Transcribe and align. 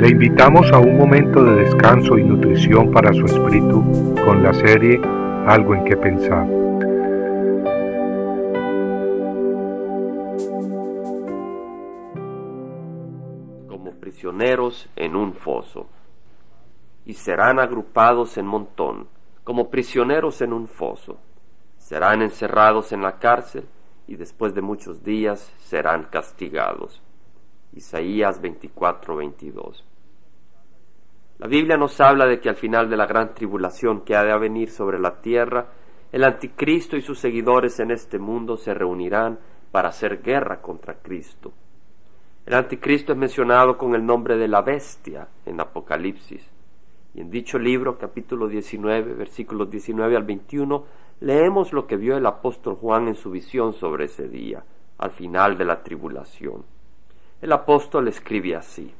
Le 0.00 0.08
invitamos 0.08 0.72
a 0.72 0.78
un 0.78 0.96
momento 0.96 1.44
de 1.44 1.56
descanso 1.56 2.16
y 2.16 2.24
nutrición 2.24 2.90
para 2.90 3.12
su 3.12 3.26
espíritu 3.26 4.14
con 4.24 4.42
la 4.42 4.54
serie 4.54 4.98
Algo 5.46 5.74
en 5.74 5.84
que 5.84 5.94
pensar. 5.94 6.46
Como 13.68 13.90
prisioneros 14.00 14.88
en 14.96 15.16
un 15.16 15.34
foso, 15.34 15.86
y 17.04 17.12
serán 17.12 17.58
agrupados 17.58 18.38
en 18.38 18.46
montón, 18.46 19.06
como 19.44 19.68
prisioneros 19.68 20.40
en 20.40 20.54
un 20.54 20.66
foso. 20.66 21.18
Serán 21.76 22.22
encerrados 22.22 22.92
en 22.92 23.02
la 23.02 23.18
cárcel 23.18 23.68
y 24.08 24.16
después 24.16 24.54
de 24.54 24.62
muchos 24.62 25.04
días 25.04 25.52
serán 25.58 26.04
castigados. 26.04 27.02
Isaías 27.74 28.40
24, 28.40 29.16
22. 29.16 29.84
La 31.40 31.46
Biblia 31.46 31.78
nos 31.78 31.98
habla 32.02 32.26
de 32.26 32.38
que 32.38 32.50
al 32.50 32.56
final 32.56 32.90
de 32.90 32.98
la 32.98 33.06
gran 33.06 33.32
tribulación 33.32 34.02
que 34.02 34.14
ha 34.14 34.22
de 34.22 34.38
venir 34.38 34.68
sobre 34.68 34.98
la 34.98 35.22
tierra, 35.22 35.68
el 36.12 36.22
anticristo 36.24 36.98
y 36.98 37.00
sus 37.00 37.18
seguidores 37.18 37.80
en 37.80 37.90
este 37.90 38.18
mundo 38.18 38.58
se 38.58 38.74
reunirán 38.74 39.38
para 39.70 39.88
hacer 39.88 40.20
guerra 40.20 40.60
contra 40.60 40.98
Cristo. 41.00 41.50
El 42.44 42.52
anticristo 42.52 43.12
es 43.12 43.18
mencionado 43.18 43.78
con 43.78 43.94
el 43.94 44.04
nombre 44.04 44.36
de 44.36 44.48
la 44.48 44.60
bestia 44.60 45.28
en 45.46 45.62
Apocalipsis. 45.62 46.46
Y 47.14 47.22
en 47.22 47.30
dicho 47.30 47.58
libro, 47.58 47.96
capítulo 47.96 48.46
19, 48.46 49.14
versículos 49.14 49.70
19 49.70 50.16
al 50.16 50.24
21, 50.24 50.84
leemos 51.20 51.72
lo 51.72 51.86
que 51.86 51.96
vio 51.96 52.18
el 52.18 52.26
apóstol 52.26 52.74
Juan 52.74 53.08
en 53.08 53.14
su 53.14 53.30
visión 53.30 53.72
sobre 53.72 54.04
ese 54.04 54.28
día, 54.28 54.62
al 54.98 55.10
final 55.12 55.56
de 55.56 55.64
la 55.64 55.82
tribulación. 55.82 56.66
El 57.40 57.52
apóstol 57.52 58.08
escribe 58.08 58.56
así, 58.56 58.92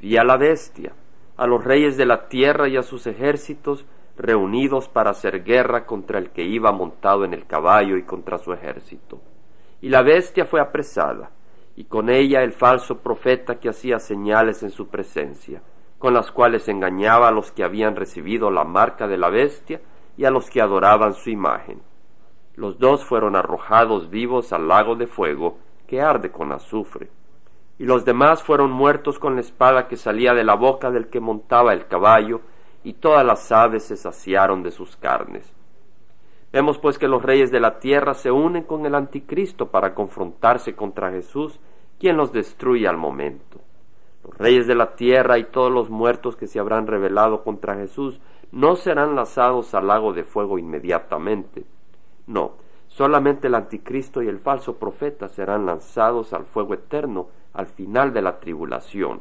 Vi 0.00 0.16
a 0.16 0.22
la 0.22 0.36
bestia, 0.36 0.94
a 1.40 1.46
los 1.46 1.64
reyes 1.64 1.96
de 1.96 2.04
la 2.04 2.28
tierra 2.28 2.68
y 2.68 2.76
a 2.76 2.82
sus 2.82 3.06
ejércitos 3.06 3.86
reunidos 4.14 4.88
para 4.88 5.08
hacer 5.08 5.42
guerra 5.42 5.86
contra 5.86 6.18
el 6.18 6.32
que 6.32 6.42
iba 6.42 6.70
montado 6.70 7.24
en 7.24 7.32
el 7.32 7.46
caballo 7.46 7.96
y 7.96 8.02
contra 8.02 8.36
su 8.36 8.52
ejército. 8.52 9.22
Y 9.80 9.88
la 9.88 10.02
bestia 10.02 10.44
fue 10.44 10.60
apresada, 10.60 11.30
y 11.76 11.84
con 11.84 12.10
ella 12.10 12.42
el 12.42 12.52
falso 12.52 12.98
profeta 12.98 13.58
que 13.58 13.70
hacía 13.70 13.98
señales 14.00 14.62
en 14.62 14.68
su 14.68 14.88
presencia, 14.88 15.62
con 15.98 16.12
las 16.12 16.30
cuales 16.30 16.68
engañaba 16.68 17.28
a 17.28 17.32
los 17.32 17.52
que 17.52 17.64
habían 17.64 17.96
recibido 17.96 18.50
la 18.50 18.64
marca 18.64 19.08
de 19.08 19.16
la 19.16 19.30
bestia 19.30 19.80
y 20.18 20.26
a 20.26 20.30
los 20.30 20.50
que 20.50 20.60
adoraban 20.60 21.14
su 21.14 21.30
imagen. 21.30 21.80
Los 22.54 22.78
dos 22.78 23.02
fueron 23.02 23.34
arrojados 23.34 24.10
vivos 24.10 24.52
al 24.52 24.68
lago 24.68 24.94
de 24.94 25.06
fuego 25.06 25.56
que 25.86 26.02
arde 26.02 26.30
con 26.30 26.52
azufre 26.52 27.08
y 27.80 27.86
los 27.86 28.04
demás 28.04 28.42
fueron 28.42 28.70
muertos 28.70 29.18
con 29.18 29.36
la 29.36 29.40
espada 29.40 29.88
que 29.88 29.96
salía 29.96 30.34
de 30.34 30.44
la 30.44 30.54
boca 30.54 30.90
del 30.90 31.08
que 31.08 31.18
montaba 31.18 31.72
el 31.72 31.86
caballo, 31.86 32.42
y 32.84 32.92
todas 32.92 33.24
las 33.24 33.50
aves 33.50 33.84
se 33.84 33.96
saciaron 33.96 34.62
de 34.62 34.70
sus 34.70 34.98
carnes. 34.98 35.50
Vemos 36.52 36.76
pues 36.76 36.98
que 36.98 37.08
los 37.08 37.22
reyes 37.22 37.50
de 37.50 37.58
la 37.58 37.78
tierra 37.78 38.12
se 38.12 38.30
unen 38.30 38.64
con 38.64 38.84
el 38.84 38.94
anticristo 38.94 39.70
para 39.70 39.94
confrontarse 39.94 40.76
contra 40.76 41.10
Jesús, 41.10 41.58
quien 41.98 42.18
los 42.18 42.34
destruye 42.34 42.86
al 42.86 42.98
momento. 42.98 43.62
Los 44.24 44.36
reyes 44.36 44.66
de 44.66 44.74
la 44.74 44.94
tierra 44.94 45.38
y 45.38 45.44
todos 45.44 45.72
los 45.72 45.88
muertos 45.88 46.36
que 46.36 46.48
se 46.48 46.58
habrán 46.58 46.86
rebelado 46.86 47.42
contra 47.42 47.76
Jesús 47.76 48.20
no 48.52 48.76
serán 48.76 49.16
lanzados 49.16 49.72
al 49.72 49.86
lago 49.86 50.12
de 50.12 50.24
fuego 50.24 50.58
inmediatamente. 50.58 51.64
No, 52.26 52.56
solamente 52.90 53.46
el 53.46 53.54
anticristo 53.54 54.20
y 54.20 54.26
el 54.26 54.40
falso 54.40 54.76
profeta 54.76 55.28
serán 55.28 55.64
lanzados 55.64 56.32
al 56.32 56.44
fuego 56.44 56.74
eterno 56.74 57.28
al 57.52 57.66
final 57.66 58.12
de 58.12 58.20
la 58.20 58.40
tribulación. 58.40 59.20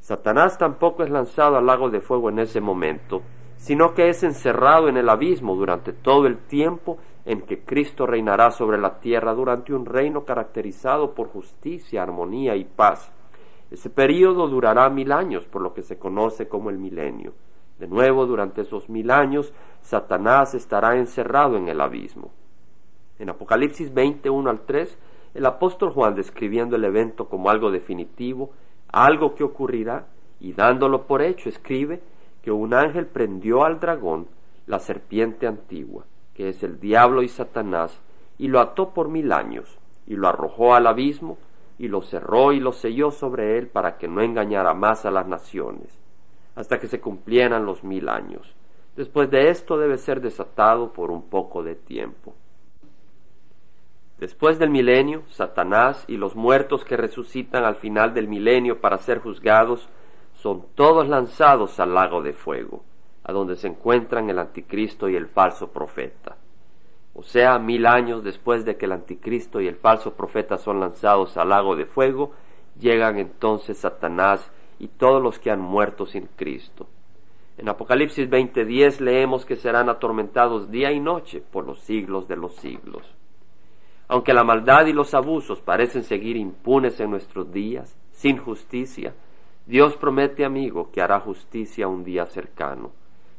Satanás 0.00 0.56
tampoco 0.56 1.02
es 1.02 1.10
lanzado 1.10 1.58
al 1.58 1.66
lago 1.66 1.90
de 1.90 2.00
fuego 2.00 2.30
en 2.30 2.38
ese 2.38 2.62
momento, 2.62 3.20
sino 3.58 3.92
que 3.92 4.08
es 4.08 4.22
encerrado 4.22 4.88
en 4.88 4.96
el 4.96 5.10
abismo 5.10 5.54
durante 5.56 5.92
todo 5.92 6.26
el 6.26 6.38
tiempo 6.38 6.96
en 7.26 7.42
que 7.42 7.64
Cristo 7.64 8.06
reinará 8.06 8.50
sobre 8.50 8.78
la 8.78 8.98
tierra 8.98 9.34
durante 9.34 9.74
un 9.74 9.84
reino 9.84 10.24
caracterizado 10.24 11.14
por 11.14 11.28
justicia, 11.28 12.02
armonía 12.02 12.56
y 12.56 12.64
paz. 12.64 13.12
Ese 13.70 13.90
período 13.90 14.48
durará 14.48 14.88
mil 14.88 15.12
años, 15.12 15.44
por 15.44 15.60
lo 15.60 15.74
que 15.74 15.82
se 15.82 15.98
conoce 15.98 16.48
como 16.48 16.70
el 16.70 16.78
milenio. 16.78 17.34
De 17.78 17.88
nuevo, 17.88 18.24
durante 18.24 18.62
esos 18.62 18.88
mil 18.88 19.10
años, 19.10 19.52
Satanás 19.82 20.54
estará 20.54 20.96
encerrado 20.96 21.58
en 21.58 21.68
el 21.68 21.80
abismo. 21.82 22.30
En 23.18 23.30
Apocalipsis 23.30 23.92
21 23.92 24.48
al 24.50 24.60
3 24.66 24.98
el 25.36 25.44
apóstol 25.44 25.90
Juan, 25.90 26.14
describiendo 26.14 26.76
el 26.76 26.84
evento 26.84 27.28
como 27.28 27.50
algo 27.50 27.70
definitivo, 27.70 28.52
algo 28.88 29.34
que 29.34 29.44
ocurrirá, 29.44 30.06
y 30.40 30.54
dándolo 30.54 31.06
por 31.06 31.20
hecho, 31.20 31.50
escribe 31.50 32.00
que 32.40 32.50
un 32.50 32.72
ángel 32.72 33.06
prendió 33.06 33.64
al 33.64 33.78
dragón, 33.78 34.28
la 34.66 34.78
serpiente 34.78 35.46
antigua, 35.46 36.06
que 36.32 36.48
es 36.48 36.62
el 36.62 36.80
diablo 36.80 37.22
y 37.22 37.28
Satanás, 37.28 38.00
y 38.38 38.48
lo 38.48 38.60
ató 38.60 38.94
por 38.94 39.08
mil 39.08 39.30
años, 39.30 39.78
y 40.06 40.16
lo 40.16 40.26
arrojó 40.26 40.74
al 40.74 40.86
abismo, 40.86 41.36
y 41.78 41.88
lo 41.88 42.00
cerró 42.00 42.52
y 42.52 42.60
lo 42.60 42.72
selló 42.72 43.10
sobre 43.10 43.58
él 43.58 43.68
para 43.68 43.98
que 43.98 44.08
no 44.08 44.22
engañara 44.22 44.72
más 44.72 45.04
a 45.04 45.10
las 45.10 45.26
naciones, 45.26 45.98
hasta 46.54 46.78
que 46.80 46.86
se 46.86 46.98
cumplieran 46.98 47.66
los 47.66 47.84
mil 47.84 48.08
años. 48.08 48.56
Después 48.96 49.30
de 49.30 49.50
esto 49.50 49.76
debe 49.76 49.98
ser 49.98 50.22
desatado 50.22 50.94
por 50.94 51.10
un 51.10 51.28
poco 51.28 51.62
de 51.62 51.74
tiempo. 51.74 52.32
Después 54.18 54.58
del 54.58 54.70
milenio, 54.70 55.24
Satanás 55.28 56.04
y 56.08 56.16
los 56.16 56.34
muertos 56.34 56.84
que 56.84 56.96
resucitan 56.96 57.64
al 57.64 57.76
final 57.76 58.14
del 58.14 58.28
milenio 58.28 58.80
para 58.80 58.96
ser 58.96 59.18
juzgados 59.18 59.90
son 60.32 60.64
todos 60.74 61.06
lanzados 61.06 61.78
al 61.80 61.92
lago 61.92 62.22
de 62.22 62.32
fuego, 62.32 62.82
a 63.24 63.32
donde 63.32 63.56
se 63.56 63.68
encuentran 63.68 64.30
el 64.30 64.38
anticristo 64.38 65.10
y 65.10 65.16
el 65.16 65.26
falso 65.26 65.68
profeta. 65.70 66.36
O 67.12 67.22
sea, 67.22 67.58
mil 67.58 67.86
años 67.86 68.24
después 68.24 68.64
de 68.64 68.76
que 68.76 68.86
el 68.86 68.92
anticristo 68.92 69.60
y 69.60 69.68
el 69.68 69.76
falso 69.76 70.14
profeta 70.14 70.56
son 70.56 70.80
lanzados 70.80 71.36
al 71.36 71.50
lago 71.50 71.76
de 71.76 71.84
fuego, 71.84 72.32
llegan 72.78 73.18
entonces 73.18 73.78
Satanás 73.78 74.50
y 74.78 74.88
todos 74.88 75.22
los 75.22 75.38
que 75.38 75.50
han 75.50 75.60
muerto 75.60 76.06
sin 76.06 76.26
Cristo. 76.36 76.86
En 77.58 77.68
Apocalipsis 77.68 78.28
20:10 78.30 79.00
leemos 79.00 79.44
que 79.44 79.56
serán 79.56 79.88
atormentados 79.88 80.70
día 80.70 80.92
y 80.92 81.00
noche 81.00 81.42
por 81.42 81.66
los 81.66 81.80
siglos 81.80 82.28
de 82.28 82.36
los 82.36 82.54
siglos. 82.56 83.14
Aunque 84.08 84.32
la 84.32 84.44
maldad 84.44 84.86
y 84.86 84.92
los 84.92 85.14
abusos 85.14 85.60
parecen 85.60 86.04
seguir 86.04 86.36
impunes 86.36 87.00
en 87.00 87.10
nuestros 87.10 87.52
días, 87.52 87.96
sin 88.12 88.38
justicia, 88.38 89.14
Dios 89.66 89.96
promete, 89.96 90.44
amigo, 90.44 90.90
que 90.92 91.02
hará 91.02 91.18
justicia 91.18 91.88
un 91.88 92.04
día 92.04 92.26
cercano. 92.26 92.92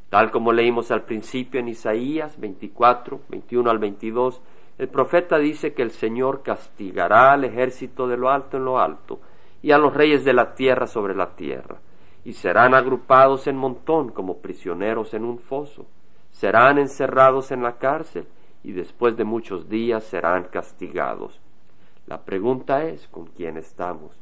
Tal 0.10 0.30
como 0.30 0.52
leímos 0.52 0.92
al 0.92 1.04
principio 1.04 1.60
en 1.60 1.70
Isaías 1.70 2.40
24, 2.40 3.22
21 3.30 3.70
al 3.70 3.80
22, 3.80 4.42
el 4.78 4.90
profeta 4.90 5.38
dice 5.38 5.74
que 5.74 5.82
el 5.82 5.92
Señor 5.92 6.44
castigará 6.44 7.32
al 7.32 7.46
ejército 7.46 8.08
de 8.08 8.18
lo 8.18 8.30
alto 8.30 8.58
en 8.58 8.66
lo 8.66 8.80
alto 8.80 9.20
y 9.62 9.72
a 9.72 9.78
los 9.78 9.94
reyes 9.94 10.24
de 10.24 10.34
la 10.34 10.54
tierra 10.54 10.86
sobre 10.86 11.16
la 11.16 11.36
tierra, 11.36 11.78
y 12.24 12.34
serán 12.34 12.74
agrupados 12.74 13.48
en 13.48 13.56
montón 13.56 14.10
como 14.10 14.38
prisioneros 14.38 15.14
en 15.14 15.24
un 15.24 15.40
foso, 15.40 15.88
serán 16.30 16.78
encerrados 16.78 17.52
en 17.52 17.64
la 17.64 17.78
cárcel 17.78 18.28
y 18.64 18.72
después 18.72 19.16
de 19.18 19.24
muchos 19.24 19.70
días 19.70 20.04
serán 20.04 20.46
castigados. 20.46 21.40
La 22.06 22.22
pregunta 22.22 22.86
es 22.86 23.08
con 23.08 23.28
quién 23.28 23.58
estamos. 23.58 24.18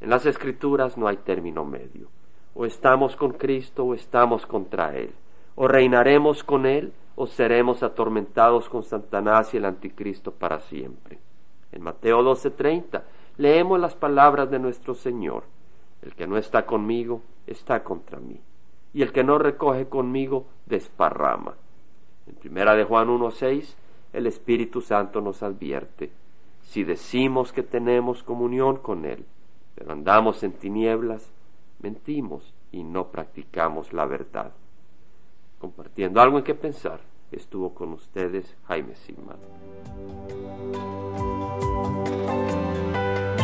En 0.00 0.10
las 0.10 0.26
escrituras 0.26 0.98
no 0.98 1.08
hay 1.08 1.16
término 1.16 1.64
medio. 1.64 2.08
O 2.54 2.66
estamos 2.66 3.16
con 3.16 3.32
Cristo 3.32 3.84
o 3.84 3.94
estamos 3.94 4.46
contra 4.46 4.96
Él. 4.96 5.12
O 5.54 5.66
reinaremos 5.66 6.44
con 6.44 6.66
Él 6.66 6.92
o 7.16 7.26
seremos 7.26 7.82
atormentados 7.82 8.68
con 8.68 8.82
Satanás 8.82 9.54
y 9.54 9.56
el 9.56 9.64
anticristo 9.64 10.32
para 10.32 10.60
siempre. 10.60 11.18
En 11.72 11.82
Mateo 11.82 12.22
12:30 12.22 13.02
leemos 13.38 13.80
las 13.80 13.94
palabras 13.94 14.50
de 14.50 14.58
nuestro 14.58 14.94
Señor. 14.94 15.44
El 16.02 16.14
que 16.14 16.26
no 16.26 16.36
está 16.36 16.66
conmigo 16.66 17.22
está 17.46 17.82
contra 17.82 18.18
mí. 18.18 18.40
Y 18.92 19.02
el 19.02 19.12
que 19.12 19.24
no 19.24 19.38
recoge 19.38 19.88
conmigo 19.88 20.46
desparrama. 20.66 21.54
En 22.26 22.34
primera 22.36 22.74
de 22.74 22.84
Juan 22.84 23.08
1.6, 23.08 23.74
el 24.12 24.26
Espíritu 24.26 24.80
Santo 24.80 25.20
nos 25.20 25.42
advierte, 25.42 26.10
si 26.62 26.82
decimos 26.82 27.52
que 27.52 27.62
tenemos 27.62 28.22
comunión 28.22 28.76
con 28.76 29.04
Él, 29.04 29.26
pero 29.74 29.92
andamos 29.92 30.42
en 30.42 30.52
tinieblas, 30.52 31.30
mentimos 31.80 32.54
y 32.72 32.82
no 32.82 33.08
practicamos 33.08 33.92
la 33.92 34.06
verdad. 34.06 34.52
Compartiendo 35.58 36.20
algo 36.20 36.38
en 36.38 36.44
que 36.44 36.54
pensar, 36.54 37.00
estuvo 37.30 37.74
con 37.74 37.92
ustedes 37.92 38.56
Jaime 38.68 38.94
Sigman. 38.94 39.36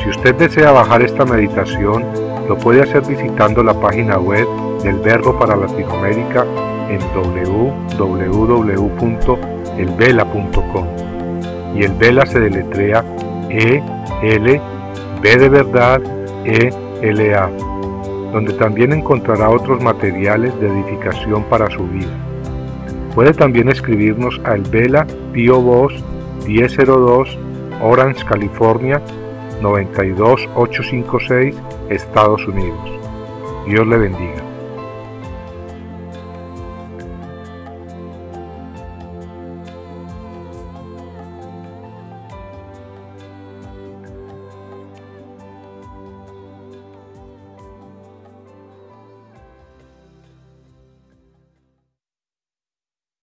Si 0.02 0.08
usted 0.08 0.34
desea 0.36 0.72
bajar 0.72 1.02
esta 1.02 1.26
meditación, 1.26 2.04
lo 2.48 2.56
puede 2.56 2.82
hacer 2.82 3.02
visitando 3.02 3.62
la 3.62 3.78
página 3.78 4.18
web 4.18 4.46
del 4.82 4.98
Verbo 5.00 5.38
para 5.38 5.56
Latinoamérica 5.56 6.69
en 6.90 7.00
www.elvela.com. 7.98 10.86
Y 11.74 11.84
el 11.84 11.92
Vela 11.92 12.26
se 12.26 12.40
deletrea 12.40 13.02
E 13.48 13.80
L 14.22 14.60
B 15.22 15.36
de 15.36 15.48
verdad 15.48 16.02
E 16.44 16.70
L 17.02 17.34
A. 17.34 17.48
donde 18.32 18.52
también 18.54 18.92
encontrará 18.92 19.50
otros 19.50 19.80
materiales 19.82 20.58
de 20.60 20.68
edificación 20.68 21.44
para 21.44 21.70
su 21.70 21.86
vida. 21.86 22.10
Puede 23.14 23.32
también 23.34 23.68
escribirnos 23.68 24.40
al 24.44 24.62
Vela 24.62 25.06
Pio 25.32 25.60
Box 25.60 25.94
1002 26.46 27.38
Orange, 27.82 28.24
California 28.24 29.00
92856, 29.62 31.56
Estados 31.88 32.46
Unidos. 32.46 32.78
Dios 33.66 33.86
le 33.86 33.98
bendiga. 33.98 34.49